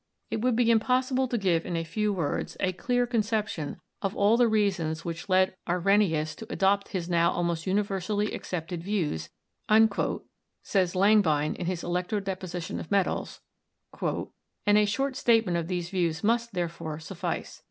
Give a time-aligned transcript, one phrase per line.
[0.31, 3.81] "It would be impossible to give in a few words a clear 254 ELECTRICITY conception
[4.01, 9.29] of all the reasons which led Arrhenius to adopt his now almost universally accepted views,"
[10.63, 13.41] says Lang bein in his 'Electro Deposition of Metals/
[14.01, 17.59] "and a short statement of these views must, therefore, suffice.